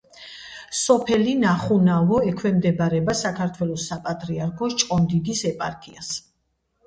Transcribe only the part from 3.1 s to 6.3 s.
საქართველოს საპატრიარქოს ჭყონდიდის ეპარქიას.